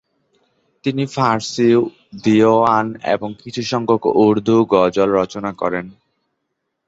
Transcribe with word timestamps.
তিনি 0.83 1.03
ফারসি 1.05 1.67
দীউয়ান 2.23 2.87
এবং 3.15 3.29
কিছুসংখ্যক 3.41 4.03
উর্দু 4.23 4.55
গজল 4.73 5.09
রচনা 5.19 5.51
করেন। 5.53 5.85